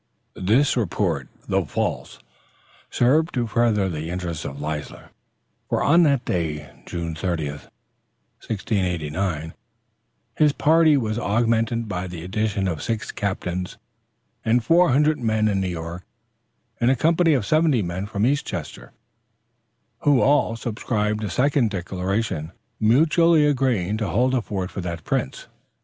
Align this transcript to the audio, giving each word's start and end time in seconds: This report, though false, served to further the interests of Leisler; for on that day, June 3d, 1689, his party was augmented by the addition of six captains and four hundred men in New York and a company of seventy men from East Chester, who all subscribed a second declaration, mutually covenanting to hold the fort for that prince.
This 0.35 0.75
report, 0.75 1.27
though 1.47 1.65
false, 1.65 2.17
served 2.89 3.35
to 3.35 3.45
further 3.45 3.87
the 3.87 4.09
interests 4.09 4.45
of 4.45 4.59
Leisler; 4.59 5.11
for 5.69 5.83
on 5.83 6.01
that 6.01 6.25
day, 6.25 6.73
June 6.87 7.13
3d, 7.13 7.51
1689, 8.41 9.53
his 10.33 10.53
party 10.53 10.97
was 10.97 11.19
augmented 11.19 11.87
by 11.87 12.07
the 12.07 12.23
addition 12.23 12.67
of 12.67 12.81
six 12.81 13.11
captains 13.11 13.77
and 14.43 14.63
four 14.63 14.89
hundred 14.89 15.19
men 15.19 15.47
in 15.47 15.61
New 15.61 15.69
York 15.69 16.03
and 16.79 16.89
a 16.89 16.95
company 16.95 17.35
of 17.35 17.45
seventy 17.45 17.83
men 17.83 18.07
from 18.07 18.25
East 18.25 18.43
Chester, 18.43 18.93
who 19.99 20.19
all 20.19 20.55
subscribed 20.55 21.23
a 21.23 21.29
second 21.29 21.69
declaration, 21.69 22.51
mutually 22.79 23.43
covenanting 23.53 23.97
to 23.97 24.07
hold 24.07 24.33
the 24.33 24.41
fort 24.41 24.71
for 24.71 24.81
that 24.81 25.03
prince. 25.03 25.45